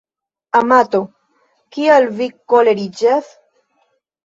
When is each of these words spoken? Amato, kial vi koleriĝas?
Amato, 0.59 1.01
kial 1.77 2.09
vi 2.23 2.31
koleriĝas? 2.55 3.31